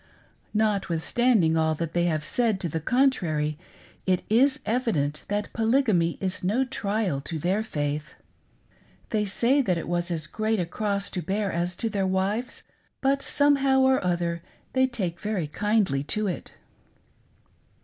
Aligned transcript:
Notwithstanding 0.55 1.55
all 1.55 1.75
that 1.75 1.93
they 1.93 2.05
have 2.05 2.25
said 2.25 2.59
to. 2.61 2.67
the 2.69 2.79
contrary, 2.79 3.59
it 4.07 4.23
is 4.31 4.59
evident 4.65 5.25
that 5.27 5.53
Polygamy 5.53 6.17
is 6.19 6.43
no 6.43 6.65
trial 6.65 7.21
to 7.21 7.37
their 7.37 7.61
faith. 7.61 8.15
They 9.11 9.25
say 9.25 9.61
that 9.61 9.77
it 9.77 9.87
is 9.87 10.09
as 10.09 10.25
great 10.25 10.59
a 10.59 10.65
cross 10.65 11.11
to 11.11 11.21
them 11.21 11.51
as 11.51 11.69
it 11.73 11.73
is 11.73 11.75
to 11.75 11.89
their 11.91 12.07
wives, 12.07 12.63
but 12.99 13.21
somehow 13.21 13.81
or 13.81 14.03
other 14.03 14.41
they 14.73 14.87
take 14.87 15.19
very 15.19 15.45
kindly 15.45 16.03
to 16.05 16.25
it. 16.25 16.55